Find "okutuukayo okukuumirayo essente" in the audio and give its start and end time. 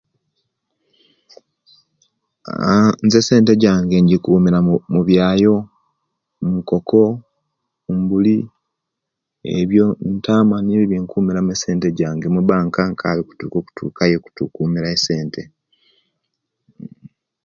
13.21-15.41